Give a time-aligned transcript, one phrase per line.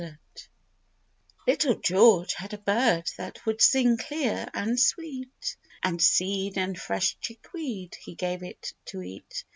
[0.01, 0.17] L
[1.45, 7.19] ITTLE George had a bird that would sing clear and sweet, And seed and fresh
[7.21, 9.43] chickweed he gave it to eat.